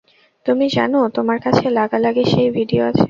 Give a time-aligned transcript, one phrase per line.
[0.45, 2.99] তুমি জানো, তোমার কাছে লাগালাগির সেই ভিডিও আছে।